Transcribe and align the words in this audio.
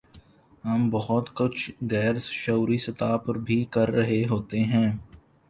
ہم 0.63 0.89
بہت 0.89 1.29
کچھ 1.33 1.71
غیر 1.91 2.17
شعوری 2.31 2.77
سطح 2.77 3.15
پر 3.17 3.35
بھی 3.37 3.63
کر 3.71 3.91
رہے 3.91 4.21
ہوتے 4.29 4.63
ہیں۔ 4.63 4.91